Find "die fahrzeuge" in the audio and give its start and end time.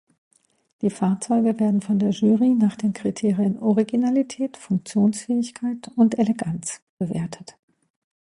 0.81-1.59